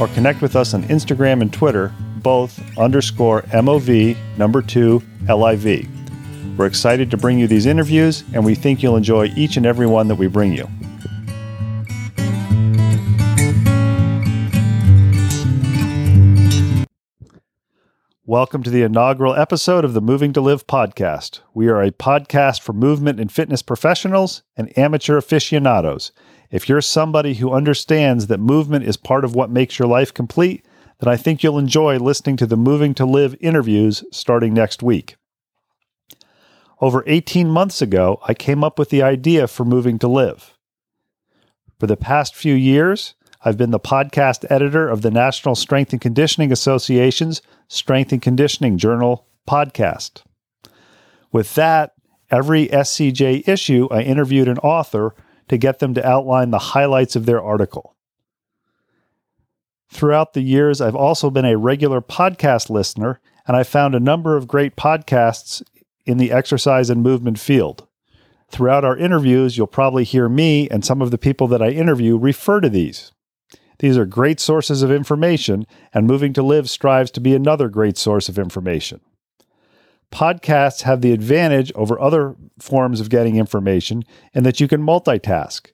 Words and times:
or 0.00 0.08
connect 0.08 0.42
with 0.42 0.56
us 0.56 0.74
on 0.74 0.82
Instagram 0.84 1.42
and 1.42 1.52
Twitter, 1.52 1.92
both 2.16 2.60
underscore 2.78 3.42
mov 3.42 4.16
number 4.36 4.62
2 4.62 5.02
liv. 5.28 5.88
We're 6.56 6.66
excited 6.66 7.10
to 7.10 7.16
bring 7.16 7.38
you 7.38 7.46
these 7.46 7.66
interviews, 7.66 8.24
and 8.34 8.44
we 8.44 8.54
think 8.54 8.82
you'll 8.82 8.96
enjoy 8.96 9.26
each 9.36 9.56
and 9.56 9.64
every 9.64 9.86
one 9.86 10.08
that 10.08 10.16
we 10.16 10.26
bring 10.26 10.52
you. 10.52 10.68
Welcome 18.26 18.62
to 18.64 18.68
the 18.68 18.82
inaugural 18.82 19.34
episode 19.34 19.86
of 19.86 19.94
the 19.94 20.02
Moving 20.02 20.34
to 20.34 20.42
Live 20.42 20.66
podcast. 20.66 21.40
We 21.54 21.68
are 21.68 21.80
a 21.80 21.90
podcast 21.90 22.60
for 22.60 22.74
movement 22.74 23.18
and 23.18 23.32
fitness 23.32 23.62
professionals 23.62 24.42
and 24.54 24.76
amateur 24.76 25.16
aficionados. 25.16 26.12
If 26.50 26.68
you're 26.68 26.80
somebody 26.80 27.34
who 27.34 27.52
understands 27.52 28.26
that 28.26 28.40
movement 28.40 28.84
is 28.84 28.96
part 28.96 29.24
of 29.24 29.34
what 29.34 29.50
makes 29.50 29.78
your 29.78 29.88
life 29.88 30.14
complete, 30.14 30.64
then 30.98 31.12
I 31.12 31.16
think 31.16 31.42
you'll 31.42 31.58
enjoy 31.58 31.98
listening 31.98 32.36
to 32.38 32.46
the 32.46 32.56
Moving 32.56 32.94
to 32.94 33.04
Live 33.04 33.36
interviews 33.40 34.02
starting 34.10 34.54
next 34.54 34.82
week. 34.82 35.16
Over 36.80 37.04
18 37.06 37.50
months 37.50 37.82
ago, 37.82 38.20
I 38.26 38.34
came 38.34 38.64
up 38.64 38.78
with 38.78 38.90
the 38.90 39.02
idea 39.02 39.46
for 39.46 39.64
Moving 39.64 39.98
to 39.98 40.08
Live. 40.08 40.54
For 41.78 41.86
the 41.86 41.96
past 41.96 42.34
few 42.34 42.54
years, 42.54 43.14
I've 43.44 43.58
been 43.58 43.70
the 43.70 43.78
podcast 43.78 44.44
editor 44.50 44.88
of 44.88 45.02
the 45.02 45.10
National 45.10 45.54
Strength 45.54 45.92
and 45.92 46.00
Conditioning 46.00 46.50
Association's 46.50 47.42
Strength 47.68 48.12
and 48.12 48.22
Conditioning 48.22 48.78
Journal 48.78 49.26
podcast. 49.48 50.22
With 51.30 51.54
that, 51.54 51.92
every 52.30 52.68
SCJ 52.68 53.46
issue, 53.46 53.86
I 53.90 54.02
interviewed 54.02 54.48
an 54.48 54.58
author 54.58 55.14
to 55.48 55.58
get 55.58 55.78
them 55.78 55.94
to 55.94 56.06
outline 56.06 56.50
the 56.50 56.58
highlights 56.58 57.16
of 57.16 57.26
their 57.26 57.42
article. 57.42 57.94
Throughout 59.90 60.34
the 60.34 60.42
years, 60.42 60.80
I've 60.80 60.94
also 60.94 61.30
been 61.30 61.46
a 61.46 61.56
regular 61.56 62.00
podcast 62.00 62.68
listener, 62.68 63.20
and 63.46 63.56
I 63.56 63.62
found 63.62 63.94
a 63.94 64.00
number 64.00 64.36
of 64.36 64.46
great 64.46 64.76
podcasts 64.76 65.62
in 66.04 66.18
the 66.18 66.30
exercise 66.30 66.90
and 66.90 67.02
movement 67.02 67.38
field. 67.38 67.86
Throughout 68.50 68.84
our 68.84 68.96
interviews, 68.96 69.56
you'll 69.56 69.66
probably 69.66 70.04
hear 70.04 70.28
me 70.28 70.68
and 70.70 70.84
some 70.84 71.02
of 71.02 71.10
the 71.10 71.18
people 71.18 71.46
that 71.48 71.62
I 71.62 71.70
interview 71.70 72.16
refer 72.16 72.60
to 72.60 72.68
these. 72.68 73.12
These 73.78 73.96
are 73.96 74.06
great 74.06 74.40
sources 74.40 74.82
of 74.82 74.90
information, 74.90 75.66
and 75.94 76.06
Moving 76.06 76.32
to 76.32 76.42
Live 76.42 76.68
strives 76.68 77.10
to 77.12 77.20
be 77.20 77.34
another 77.34 77.68
great 77.68 77.96
source 77.96 78.28
of 78.28 78.38
information. 78.38 79.00
Podcasts 80.12 80.82
have 80.82 81.00
the 81.00 81.12
advantage 81.12 81.70
over 81.74 82.00
other 82.00 82.34
forms 82.58 83.00
of 83.00 83.10
getting 83.10 83.36
information 83.36 84.04
in 84.32 84.42
that 84.44 84.60
you 84.60 84.68
can 84.68 84.82
multitask. 84.82 85.70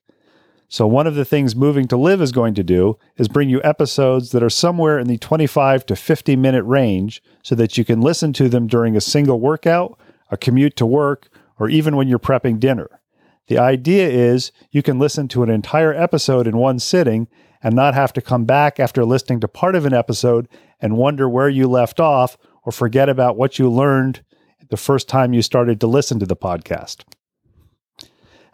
So, 0.68 0.86
one 0.86 1.06
of 1.06 1.14
the 1.14 1.24
things 1.24 1.54
Moving 1.54 1.86
to 1.88 1.96
Live 1.96 2.20
is 2.20 2.32
going 2.32 2.54
to 2.54 2.64
do 2.64 2.98
is 3.16 3.28
bring 3.28 3.48
you 3.48 3.60
episodes 3.62 4.32
that 4.32 4.42
are 4.42 4.50
somewhere 4.50 4.98
in 4.98 5.06
the 5.06 5.18
25 5.18 5.86
to 5.86 5.94
50 5.94 6.36
minute 6.36 6.64
range 6.64 7.22
so 7.42 7.54
that 7.54 7.78
you 7.78 7.84
can 7.84 8.00
listen 8.00 8.32
to 8.32 8.48
them 8.48 8.66
during 8.66 8.96
a 8.96 9.00
single 9.00 9.38
workout, 9.38 9.96
a 10.30 10.36
commute 10.36 10.74
to 10.76 10.86
work, 10.86 11.28
or 11.60 11.68
even 11.68 11.94
when 11.94 12.08
you're 12.08 12.18
prepping 12.18 12.58
dinner. 12.58 13.00
The 13.46 13.58
idea 13.58 14.08
is 14.08 14.52
you 14.70 14.82
can 14.82 14.98
listen 14.98 15.28
to 15.28 15.42
an 15.42 15.50
entire 15.50 15.92
episode 15.92 16.46
in 16.46 16.56
one 16.56 16.78
sitting 16.78 17.28
and 17.62 17.74
not 17.74 17.94
have 17.94 18.12
to 18.14 18.22
come 18.22 18.44
back 18.44 18.80
after 18.80 19.04
listening 19.04 19.40
to 19.40 19.48
part 19.48 19.76
of 19.76 19.86
an 19.86 19.94
episode 19.94 20.48
and 20.80 20.96
wonder 20.96 21.28
where 21.28 21.48
you 21.48 21.68
left 21.68 22.00
off 22.00 22.36
or 22.64 22.72
forget 22.72 23.08
about 23.08 23.36
what 23.36 23.58
you 23.58 23.70
learned 23.70 24.22
the 24.70 24.76
first 24.76 25.08
time 25.08 25.32
you 25.32 25.42
started 25.42 25.80
to 25.80 25.86
listen 25.86 26.18
to 26.18 26.26
the 26.26 26.36
podcast. 26.36 27.04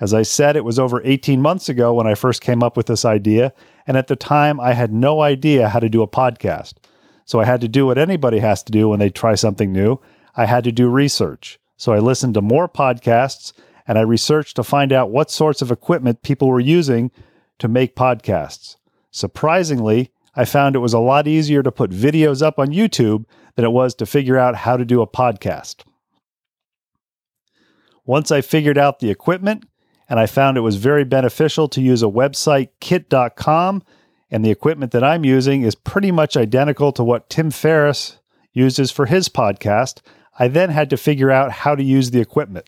As 0.01 0.15
I 0.15 0.23
said, 0.23 0.57
it 0.57 0.65
was 0.65 0.79
over 0.79 1.03
18 1.05 1.43
months 1.43 1.69
ago 1.69 1.93
when 1.93 2.07
I 2.07 2.15
first 2.15 2.41
came 2.41 2.63
up 2.63 2.77
with 2.77 2.87
this 2.87 3.05
idea, 3.05 3.53
and 3.87 3.97
at 3.97 4.07
the 4.07 4.17
time 4.17 4.59
I 4.59 4.73
had 4.73 4.93
no 4.93 5.21
idea 5.21 5.69
how 5.69 5.79
to 5.79 5.89
do 5.89 6.03
a 6.03 6.09
podcast. 6.09 6.75
So 7.27 7.39
I 7.39 7.45
had 7.45 7.61
to 7.61 7.69
do 7.69 7.87
what 7.87 7.99
anybody 7.99 8.39
has 8.39 8.63
to 8.65 8.73
do 8.73 8.89
when 8.89 8.99
they 8.99 9.11
try 9.11 9.35
something 9.35 9.73
new. 9.73 9.99
I 10.35 10.47
had 10.47 10.65
to 10.65 10.73
do 10.73 10.89
research. 10.89 11.61
So 11.77 11.93
I 11.93 11.99
listened 11.99 12.35
to 12.35 12.43
more 12.43 12.69
podcasts 12.69 13.53
and 13.87 13.99
I 13.99 14.03
researched 14.03 14.57
to 14.57 14.63
find 14.63 14.93
out 14.93 15.11
what 15.11 15.31
sorts 15.31 15.63
of 15.63 15.71
equipment 15.71 16.23
people 16.23 16.49
were 16.49 16.61
using 16.61 17.11
to 17.59 17.69
make 17.69 17.95
podcasts. 17.95 18.77
Surprisingly, 19.11 20.13
I 20.35 20.45
found 20.45 20.75
it 20.75 20.81
was 20.81 20.93
a 20.93 20.99
lot 20.99 21.27
easier 21.27 21.63
to 21.63 21.73
put 21.73 21.91
videos 21.91 22.43
up 22.43 22.59
on 22.59 22.69
YouTube 22.69 23.25
than 23.57 23.65
it 23.65 23.73
was 23.73 23.95
to 23.97 24.07
figure 24.07 24.39
out 24.39 24.57
how 24.57 24.77
to 24.77 24.85
do 24.85 25.03
a 25.03 25.07
podcast. 25.07 25.85
Once 28.05 28.31
I 28.31 28.41
figured 28.41 28.79
out 28.79 28.99
the 28.99 29.11
equipment, 29.11 29.65
and 30.09 30.19
I 30.19 30.27
found 30.27 30.57
it 30.57 30.63
was 30.63 30.77
very 30.77 31.05
beneficial 31.05 31.69
to 31.69 31.81
use 31.81 32.03
a 32.03 32.07
website, 32.07 32.71
kit.com, 32.81 33.85
and 34.31 34.45
the 34.45 34.51
equipment 34.51 34.93
that 34.93 35.05
I'm 35.05 35.25
using 35.25 35.63
is 35.63 35.75
pretty 35.75 36.11
much 36.11 36.37
identical 36.37 36.93
to 36.93 37.05
what 37.05 37.31
Tim 37.31 37.51
Ferriss 37.51 38.19
uses 38.53 38.91
for 38.91 39.07
his 39.07 39.29
podcast. 39.29 40.01
I 40.39 40.49
then 40.49 40.71
had 40.71 40.91
to 40.91 40.97
figure 40.97 41.31
out 41.31 41.53
how 41.53 41.75
to 41.75 41.83
use 41.83 42.11
the 42.11 42.21
equipment. 42.21 42.67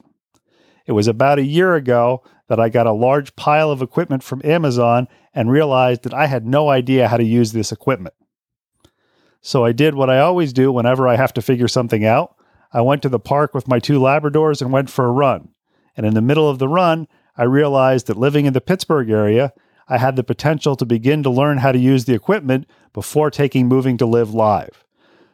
It 0.87 0.93
was 0.93 1.09
about 1.09 1.39
a 1.39 1.45
year 1.45 1.75
ago 1.75 2.23
that 2.49 2.61
I 2.61 2.69
got 2.69 2.87
a 2.87 2.93
large 2.93 3.35
pile 3.35 3.71
of 3.71 3.83
equipment 3.83 4.23
from 4.23 4.43
Amazon 4.45 5.09
and 5.35 5.51
realized 5.51 6.03
that 6.03 6.15
I 6.15 6.27
had 6.27 6.47
no 6.47 6.69
idea 6.69 7.09
how 7.09 7.17
to 7.17 7.25
use 7.25 7.53
this 7.53 7.73
equipment. 7.73 8.15
So 9.43 9.65
I 9.65 9.73
did 9.73 9.97
what 9.97 10.09
I 10.09 10.21
always 10.21 10.53
do 10.53 10.71
whenever 10.71 11.09
I 11.09 11.17
have 11.17 11.35
to 11.35 11.43
figure 11.43 11.69
something 11.69 12.05
out. 12.05 12.37
I 12.73 12.81
went 12.81 13.03
to 13.03 13.09
the 13.09 13.19
park 13.19 13.55
with 13.55 13.69
my 13.69 13.81
two 13.81 13.99
Labradors 13.99 14.63
and 14.63 14.73
went 14.73 14.89
for 14.89 15.05
a 15.05 15.11
run. 15.13 15.49
And 15.97 16.07
in 16.07 16.15
the 16.15 16.23
middle 16.23 16.49
of 16.49 16.59
the 16.61 16.69
run, 16.69 17.09
I 17.37 17.43
realized 17.43 18.07
that 18.07 18.17
living 18.17 18.47
in 18.47 18.53
the 18.53 18.61
Pittsburgh 18.61 19.11
area, 19.11 19.53
I 19.89 19.99
had 19.99 20.15
the 20.17 20.23
potential 20.23 20.77
to 20.77 20.87
begin 20.87 21.23
to 21.25 21.31
learn 21.31 21.59
how 21.59 21.73
to 21.73 21.79
use 21.79 22.05
the 22.05 22.15
equipment 22.15 22.67
before 22.93 23.31
taking 23.31 23.67
moving 23.67 23.99
to 23.99 24.07
live 24.07 24.33
live. 24.33 24.85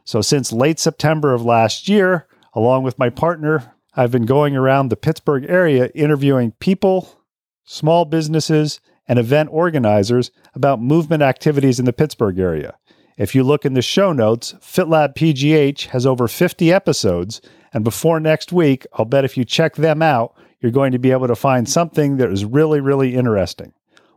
So 0.04 0.22
since 0.22 0.52
late 0.52 0.78
September 0.78 1.34
of 1.34 1.44
last 1.44 1.86
year, 1.86 2.26
along 2.54 2.84
with 2.84 2.98
my 2.98 3.10
partner, 3.10 3.74
I've 3.94 4.10
been 4.10 4.26
going 4.26 4.56
around 4.56 4.88
the 4.88 4.96
Pittsburgh 4.96 5.44
area 5.48 5.90
interviewing 5.94 6.52
people, 6.60 7.20
small 7.64 8.06
businesses, 8.06 8.80
and 9.06 9.18
event 9.18 9.50
organizers 9.52 10.30
about 10.54 10.80
movement 10.80 11.22
activities 11.22 11.78
in 11.78 11.84
the 11.84 11.92
Pittsburgh 11.92 12.38
area. 12.38 12.76
If 13.18 13.34
you 13.34 13.42
look 13.42 13.64
in 13.64 13.74
the 13.74 13.82
show 13.82 14.12
notes, 14.12 14.54
FitLab 14.60 15.16
PGH 15.16 15.86
has 15.86 16.06
over 16.06 16.28
50 16.28 16.72
episodes, 16.72 17.40
and 17.72 17.82
before 17.82 18.20
next 18.20 18.52
week, 18.52 18.86
I'll 18.92 19.06
bet 19.06 19.24
if 19.24 19.36
you 19.36 19.44
check 19.44 19.74
them 19.74 20.02
out, 20.02 20.36
you're 20.60 20.70
going 20.70 20.92
to 20.92 21.00
be 21.00 21.10
able 21.10 21.26
to 21.26 21.34
find 21.34 21.68
something 21.68 22.18
that 22.18 22.30
is 22.30 22.44
really, 22.44 22.80
really 22.80 23.16
interesting. 23.16 23.72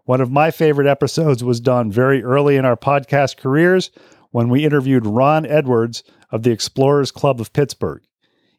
One 0.05 0.21
of 0.21 0.29
my 0.29 0.51
favorite 0.51 0.87
episodes 0.87 1.43
was 1.43 1.59
done 1.59 1.91
very 1.91 2.23
early 2.23 2.57
in 2.57 2.65
our 2.65 2.77
podcast 2.77 3.37
careers 3.37 3.89
when 4.29 4.49
we 4.49 4.65
interviewed 4.65 5.07
Ron 5.07 5.47
Edwards 5.47 6.03
of 6.29 6.43
the 6.43 6.51
Explorers 6.51 7.09
Club 7.09 7.41
of 7.41 7.53
Pittsburgh. 7.53 8.03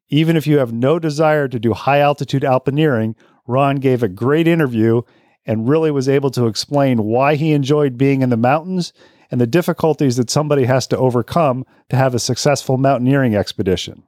Even 0.08 0.36
if 0.36 0.48
you 0.48 0.58
have 0.58 0.72
no 0.72 0.98
desire 0.98 1.46
to 1.46 1.60
do 1.60 1.72
high 1.72 2.00
altitude 2.00 2.42
alpineering, 2.42 3.14
Ron 3.46 3.76
gave 3.76 4.02
a 4.02 4.08
great 4.08 4.48
interview 4.48 5.02
and 5.46 5.68
really 5.68 5.92
was 5.92 6.08
able 6.08 6.30
to 6.32 6.48
explain 6.48 7.04
why 7.04 7.36
he 7.36 7.52
enjoyed 7.52 7.96
being 7.96 8.22
in 8.22 8.30
the 8.30 8.36
mountains 8.36 8.92
and 9.32 9.40
the 9.40 9.46
difficulties 9.46 10.16
that 10.16 10.30
somebody 10.30 10.66
has 10.66 10.86
to 10.86 10.98
overcome 10.98 11.64
to 11.88 11.96
have 11.96 12.14
a 12.14 12.20
successful 12.20 12.76
mountaineering 12.76 13.34
expedition. 13.34 14.02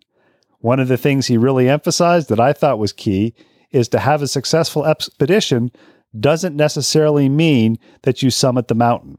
One 0.59 0.79
of 0.79 0.88
the 0.88 0.99
things 0.99 1.26
he 1.26 1.38
really 1.38 1.67
emphasized 1.67 2.29
that 2.29 2.38
I 2.38 2.53
thought 2.53 2.79
was 2.79 2.93
key 2.93 3.35
is 3.71 3.88
to 3.88 4.00
have 4.00 4.21
a 4.21 4.29
successful 4.29 4.85
expedition 4.85 5.73
doesn't 6.19 6.55
necessarily 6.55 7.31
mean 7.31 7.79
that 8.03 8.23
you 8.23 8.31
summit 8.31 8.69
the 8.69 8.75
mountain. 8.75 9.17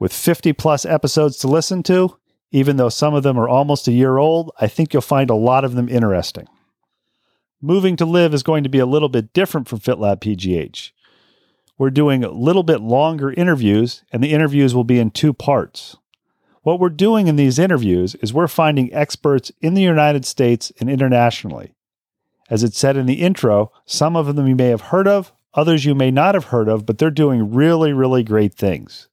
With 0.00 0.12
50 0.12 0.52
plus 0.54 0.84
episodes 0.84 1.36
to 1.38 1.48
listen 1.48 1.84
to, 1.84 2.16
even 2.50 2.76
though 2.76 2.88
some 2.88 3.14
of 3.14 3.22
them 3.22 3.38
are 3.38 3.48
almost 3.48 3.86
a 3.86 3.92
year 3.92 4.18
old, 4.18 4.50
I 4.60 4.66
think 4.66 4.92
you'll 4.92 5.00
find 5.00 5.30
a 5.30 5.34
lot 5.36 5.64
of 5.64 5.74
them 5.74 5.88
interesting. 5.88 6.48
Moving 7.62 7.94
to 7.96 8.04
Live 8.04 8.34
is 8.34 8.42
going 8.42 8.64
to 8.64 8.68
be 8.68 8.80
a 8.80 8.86
little 8.86 9.08
bit 9.08 9.32
different 9.32 9.68
from 9.68 9.78
FitLab 9.78 10.20
PGH. 10.20 10.90
We're 11.80 11.88
doing 11.88 12.22
a 12.22 12.30
little 12.30 12.62
bit 12.62 12.82
longer 12.82 13.32
interviews, 13.32 14.04
and 14.12 14.22
the 14.22 14.34
interviews 14.34 14.74
will 14.74 14.84
be 14.84 14.98
in 14.98 15.10
two 15.10 15.32
parts. 15.32 15.96
What 16.60 16.78
we're 16.78 16.90
doing 16.90 17.26
in 17.26 17.36
these 17.36 17.58
interviews 17.58 18.14
is 18.16 18.34
we're 18.34 18.48
finding 18.48 18.92
experts 18.92 19.50
in 19.62 19.72
the 19.72 19.80
United 19.80 20.26
States 20.26 20.70
and 20.78 20.90
internationally. 20.90 21.72
As 22.50 22.62
it 22.62 22.74
said 22.74 22.98
in 22.98 23.06
the 23.06 23.22
intro, 23.22 23.72
some 23.86 24.14
of 24.14 24.36
them 24.36 24.46
you 24.46 24.54
may 24.54 24.66
have 24.66 24.92
heard 24.92 25.08
of, 25.08 25.32
others 25.54 25.86
you 25.86 25.94
may 25.94 26.10
not 26.10 26.34
have 26.34 26.44
heard 26.44 26.68
of, 26.68 26.84
but 26.84 26.98
they're 26.98 27.10
doing 27.10 27.50
really, 27.54 27.94
really 27.94 28.22
great 28.22 28.52
things. 28.52 29.08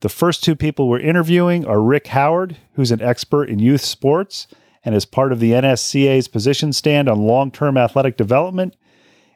The 0.00 0.08
first 0.08 0.42
two 0.42 0.56
people 0.56 0.88
we're 0.88 0.98
interviewing 0.98 1.64
are 1.64 1.80
Rick 1.80 2.08
Howard, 2.08 2.56
who's 2.72 2.90
an 2.90 3.02
expert 3.02 3.48
in 3.48 3.60
youth 3.60 3.82
sports 3.82 4.48
and 4.84 4.96
is 4.96 5.04
part 5.04 5.30
of 5.30 5.38
the 5.38 5.52
NSCA's 5.52 6.26
position 6.26 6.72
stand 6.72 7.08
on 7.08 7.28
long 7.28 7.52
term 7.52 7.76
athletic 7.76 8.16
development. 8.16 8.74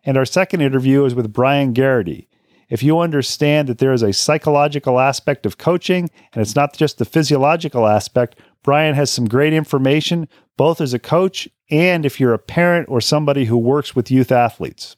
And 0.05 0.17
our 0.17 0.25
second 0.27 0.61
interview 0.61 1.05
is 1.05 1.15
with 1.15 1.33
Brian 1.33 1.73
Garrity. 1.73 2.29
If 2.69 2.83
you 2.83 2.99
understand 2.99 3.69
that 3.69 3.79
there 3.79 3.93
is 3.93 4.03
a 4.03 4.13
psychological 4.13 4.99
aspect 4.99 5.47
of 5.47 5.59
coaching 5.59 6.11
and 6.33 6.43
it's 6.43 6.57
not 6.57 6.77
just 6.77 6.99
the 6.99 7.05
physiological 7.05 7.87
aspect, 7.87 8.39
Brian 8.63 8.95
has 8.95 9.11
some 9.11 9.27
great 9.27 9.53
information, 9.53 10.29
both 10.57 10.81
as 10.81 10.95
a 10.95 10.99
coach 10.99 11.49
and 11.71 12.07
if 12.07 12.19
you're 12.19 12.35
a 12.35 12.39
parent 12.39 12.89
or 12.89 13.01
somebody 13.01 13.45
who 13.45 13.57
works 13.57 13.95
with 13.95 14.11
youth 14.11 14.33
athletes. 14.33 14.97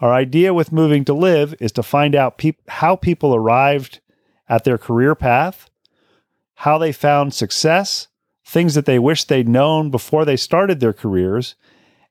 Our 0.00 0.12
idea 0.14 0.54
with 0.54 0.72
Moving 0.72 1.04
to 1.04 1.14
Live 1.14 1.54
is 1.60 1.72
to 1.72 1.82
find 1.82 2.14
out 2.14 2.38
pe- 2.38 2.52
how 2.68 2.96
people 2.96 3.34
arrived 3.34 4.00
at 4.48 4.64
their 4.64 4.78
career 4.78 5.14
path, 5.14 5.70
how 6.54 6.78
they 6.78 6.92
found 6.92 7.34
success, 7.34 8.08
things 8.44 8.74
that 8.74 8.86
they 8.86 8.98
wish 8.98 9.24
they'd 9.24 9.48
known 9.48 9.90
before 9.90 10.24
they 10.24 10.36
started 10.36 10.80
their 10.80 10.92
careers, 10.92 11.54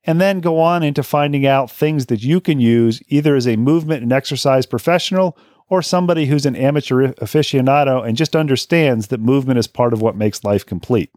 and 0.04 0.20
then 0.20 0.40
go 0.40 0.58
on 0.58 0.82
into 0.82 1.02
finding 1.02 1.46
out 1.46 1.70
things 1.70 2.06
that 2.06 2.22
you 2.22 2.40
can 2.40 2.60
use 2.60 3.02
either 3.08 3.36
as 3.36 3.46
a 3.46 3.56
movement 3.56 4.02
and 4.02 4.12
exercise 4.12 4.66
professional 4.66 5.36
or 5.68 5.82
somebody 5.82 6.26
who's 6.26 6.46
an 6.46 6.56
amateur 6.56 7.12
aficionado 7.14 8.06
and 8.06 8.16
just 8.16 8.34
understands 8.34 9.08
that 9.08 9.20
movement 9.20 9.58
is 9.58 9.66
part 9.66 9.92
of 9.92 10.02
what 10.02 10.16
makes 10.16 10.42
life 10.42 10.66
complete. 10.66 11.10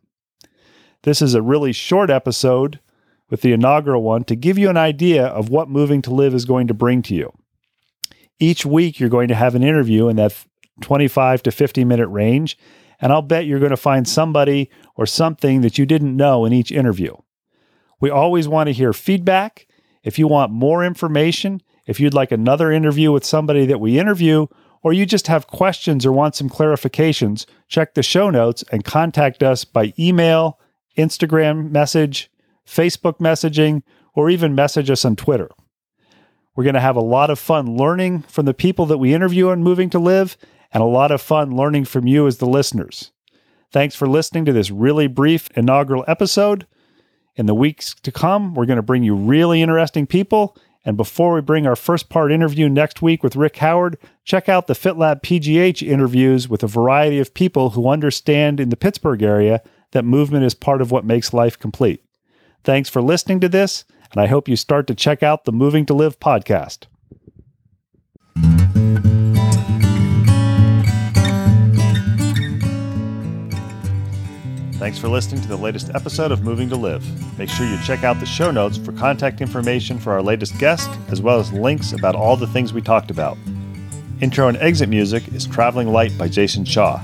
This 1.03 1.21
is 1.21 1.33
a 1.33 1.41
really 1.41 1.73
short 1.73 2.09
episode 2.09 2.79
with 3.29 3.41
the 3.41 3.51
inaugural 3.51 4.03
one 4.03 4.23
to 4.25 4.35
give 4.35 4.57
you 4.57 4.69
an 4.69 4.77
idea 4.77 5.25
of 5.25 5.49
what 5.49 5.69
Moving 5.69 6.01
to 6.03 6.13
Live 6.13 6.33
is 6.33 6.45
going 6.45 6.67
to 6.67 6.73
bring 6.73 7.01
to 7.03 7.15
you. 7.15 7.33
Each 8.39 8.65
week, 8.65 8.99
you're 8.99 9.09
going 9.09 9.27
to 9.29 9.35
have 9.35 9.55
an 9.55 9.63
interview 9.63 10.07
in 10.07 10.17
that 10.17 10.35
25 10.81 11.43
to 11.43 11.51
50 11.51 11.85
minute 11.85 12.07
range. 12.07 12.57
And 12.99 13.11
I'll 13.11 13.21
bet 13.21 13.45
you're 13.45 13.59
going 13.59 13.71
to 13.71 13.77
find 13.77 14.07
somebody 14.07 14.69
or 14.95 15.05
something 15.05 15.61
that 15.61 15.77
you 15.77 15.85
didn't 15.85 16.15
know 16.15 16.45
in 16.45 16.53
each 16.53 16.71
interview. 16.71 17.15
We 18.03 18.09
always 18.09 18.49
want 18.49 18.67
to 18.67 18.73
hear 18.73 18.91
feedback. 18.91 19.65
If 20.03 20.19
you 20.19 20.27
want 20.27 20.51
more 20.51 20.83
information, 20.83 21.61
if 21.85 22.01
you'd 22.01 22.13
like 22.13 22.33
another 22.33 22.69
interview 22.69 23.13
with 23.13 23.23
somebody 23.23 23.65
that 23.67 23.79
we 23.79 23.97
interview, 23.97 24.47
or 24.81 24.91
you 24.91 25.05
just 25.05 25.27
have 25.27 25.47
questions 25.47 26.05
or 26.05 26.11
want 26.11 26.35
some 26.35 26.49
clarifications, 26.49 27.45
check 27.69 27.93
the 27.93 28.03
show 28.03 28.29
notes 28.29 28.61
and 28.73 28.83
contact 28.83 29.41
us 29.41 29.63
by 29.63 29.93
email, 29.97 30.59
Instagram 30.97 31.71
message, 31.71 32.29
Facebook 32.67 33.19
messaging, 33.19 33.83
or 34.13 34.29
even 34.29 34.53
message 34.53 34.89
us 34.89 35.05
on 35.05 35.15
Twitter. 35.15 35.47
We're 36.57 36.65
going 36.65 36.73
to 36.73 36.81
have 36.81 36.97
a 36.97 37.01
lot 37.01 37.29
of 37.29 37.39
fun 37.39 37.77
learning 37.77 38.23
from 38.23 38.45
the 38.45 38.53
people 38.53 38.85
that 38.87 38.97
we 38.97 39.13
interview 39.13 39.47
on 39.47 39.63
Moving 39.63 39.89
to 39.91 39.99
Live 39.99 40.35
and 40.73 40.83
a 40.83 40.87
lot 40.87 41.13
of 41.13 41.21
fun 41.21 41.55
learning 41.55 41.85
from 41.85 42.05
you 42.05 42.27
as 42.27 42.39
the 42.39 42.47
listeners. 42.47 43.13
Thanks 43.71 43.95
for 43.95 44.09
listening 44.09 44.43
to 44.43 44.51
this 44.51 44.71
really 44.71 45.07
brief 45.07 45.49
inaugural 45.55 46.03
episode. 46.05 46.67
In 47.35 47.47
the 47.47 47.55
weeks 47.55 47.95
to 48.03 48.11
come, 48.11 48.53
we're 48.53 48.67
going 48.67 48.77
to 48.77 48.83
bring 48.83 49.03
you 49.03 49.15
really 49.15 49.61
interesting 49.61 50.05
people. 50.05 50.55
And 50.85 50.97
before 50.97 51.33
we 51.33 51.41
bring 51.41 51.65
our 51.65 51.75
first 51.75 52.09
part 52.09 52.31
interview 52.31 52.69
next 52.69 53.01
week 53.01 53.23
with 53.23 53.35
Rick 53.35 53.57
Howard, 53.57 53.97
check 54.23 54.49
out 54.49 54.67
the 54.67 54.73
FitLab 54.73 55.21
PGH 55.21 55.81
interviews 55.87 56.47
with 56.47 56.61
a 56.61 56.67
variety 56.67 57.19
of 57.19 57.33
people 57.33 57.71
who 57.71 57.87
understand 57.87 58.59
in 58.59 58.69
the 58.69 58.77
Pittsburgh 58.77 59.23
area 59.23 59.63
that 59.91 60.05
movement 60.05 60.43
is 60.43 60.53
part 60.53 60.81
of 60.81 60.91
what 60.91 61.05
makes 61.05 61.33
life 61.33 61.57
complete. 61.57 62.03
Thanks 62.63 62.89
for 62.89 63.01
listening 63.01 63.39
to 63.39 63.49
this, 63.49 63.85
and 64.11 64.21
I 64.21 64.27
hope 64.27 64.47
you 64.47 64.55
start 64.55 64.85
to 64.87 64.95
check 64.95 65.23
out 65.23 65.45
the 65.45 65.51
Moving 65.51 65.85
to 65.87 65.93
Live 65.93 66.19
podcast. 66.19 66.85
Thanks 74.83 74.99
for 74.99 75.07
listening 75.07 75.41
to 75.41 75.47
the 75.47 75.55
latest 75.55 75.91
episode 75.95 76.33
of 76.33 76.43
Moving 76.43 76.67
to 76.67 76.75
Live. 76.75 77.05
Make 77.39 77.47
sure 77.47 77.65
you 77.65 77.81
check 77.85 78.03
out 78.03 78.19
the 78.19 78.25
show 78.25 78.51
notes 78.51 78.75
for 78.75 78.91
contact 78.91 79.39
information 79.39 79.97
for 79.97 80.11
our 80.11 80.21
latest 80.21 80.59
guest, 80.59 80.89
as 81.07 81.21
well 81.21 81.39
as 81.39 81.53
links 81.53 81.93
about 81.93 82.15
all 82.15 82.35
the 82.35 82.47
things 82.47 82.73
we 82.73 82.81
talked 82.81 83.09
about. 83.09 83.37
Intro 84.19 84.49
and 84.49 84.57
exit 84.57 84.89
music 84.89 85.25
is 85.29 85.47
Traveling 85.47 85.87
Light 85.87 86.11
by 86.17 86.27
Jason 86.27 86.65
Shaw. 86.65 87.01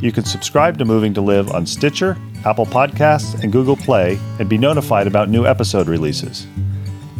You 0.00 0.12
can 0.12 0.24
subscribe 0.24 0.78
to 0.78 0.84
Moving 0.84 1.12
to 1.14 1.20
Live 1.20 1.50
on 1.50 1.66
Stitcher, 1.66 2.16
Apple 2.44 2.66
Podcasts, 2.66 3.34
and 3.42 3.50
Google 3.50 3.76
Play 3.76 4.16
and 4.38 4.48
be 4.48 4.56
notified 4.56 5.08
about 5.08 5.28
new 5.28 5.44
episode 5.44 5.88
releases. 5.88 6.46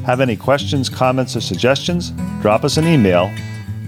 Have 0.06 0.20
any 0.20 0.36
questions, 0.36 0.88
comments, 0.88 1.34
or 1.34 1.40
suggestions? 1.40 2.12
Drop 2.40 2.62
us 2.62 2.76
an 2.76 2.86
email, 2.86 3.32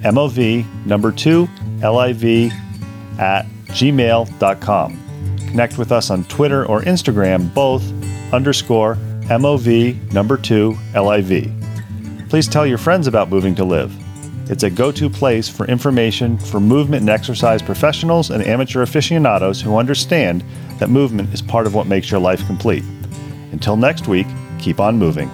MOV 0.00 0.66
number 0.86 1.12
two 1.12 1.48
LIV 1.80 2.50
at 3.20 3.46
gmail.com. 3.68 5.03
Connect 5.54 5.78
with 5.78 5.92
us 5.92 6.10
on 6.10 6.24
Twitter 6.24 6.66
or 6.66 6.82
Instagram, 6.82 7.54
both 7.54 7.84
underscore 8.32 8.96
MOV 9.26 10.12
number 10.12 10.36
two 10.36 10.76
LIV. 10.96 11.48
Please 12.28 12.48
tell 12.48 12.66
your 12.66 12.76
friends 12.76 13.06
about 13.06 13.30
Moving 13.30 13.54
to 13.54 13.64
Live. 13.64 13.94
It's 14.50 14.64
a 14.64 14.68
go 14.68 14.90
to 14.90 15.08
place 15.08 15.48
for 15.48 15.64
information 15.66 16.38
for 16.38 16.58
movement 16.58 17.02
and 17.02 17.08
exercise 17.08 17.62
professionals 17.62 18.30
and 18.30 18.44
amateur 18.44 18.82
aficionados 18.82 19.60
who 19.60 19.76
understand 19.76 20.42
that 20.80 20.90
movement 20.90 21.32
is 21.32 21.40
part 21.40 21.68
of 21.68 21.74
what 21.74 21.86
makes 21.86 22.10
your 22.10 22.18
life 22.18 22.44
complete. 22.48 22.82
Until 23.52 23.76
next 23.76 24.08
week, 24.08 24.26
keep 24.58 24.80
on 24.80 24.98
moving. 24.98 25.30